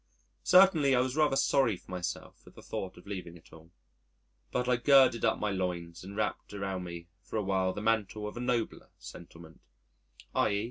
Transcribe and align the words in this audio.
Certainly, 0.45 0.95
I 0.95 0.99
was 0.99 1.15
rather 1.15 1.35
sorry 1.35 1.77
for 1.77 1.91
myself 1.91 2.41
at 2.47 2.55
the 2.55 2.63
thought 2.63 2.97
of 2.97 3.05
leaving 3.05 3.37
it 3.37 3.53
all. 3.53 3.69
But 4.51 4.67
I 4.67 4.77
girded 4.77 5.23
up 5.23 5.37
my 5.39 5.51
loins 5.51 6.03
and 6.03 6.15
wrapped 6.17 6.55
around 6.55 6.85
me 6.85 7.09
for 7.21 7.35
a 7.37 7.43
while 7.43 7.71
the 7.71 7.83
mantle 7.83 8.27
of 8.27 8.35
a 8.35 8.39
nobler 8.41 8.89
sentiment; 8.97 9.61
_i. 10.35 10.59